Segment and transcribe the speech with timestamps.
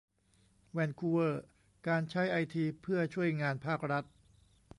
[0.71, 1.43] แวนคูเวอร์:
[1.87, 4.03] การใช้ไอทีเพื่อช่วยงานภาครัฐ